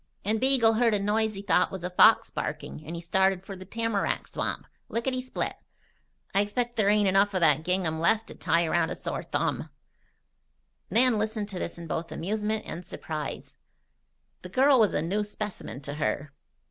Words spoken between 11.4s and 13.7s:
to this in both amusement and surprise.